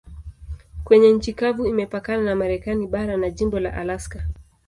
Kwenye 0.83 1.11
nchi 1.11 1.33
kavu 1.33 1.65
imepakana 1.67 2.23
na 2.23 2.35
Marekani 2.35 2.87
bara 2.87 3.17
na 3.17 3.29
jimbo 3.29 3.59
la 3.59 3.73
Alaska. 3.73 4.27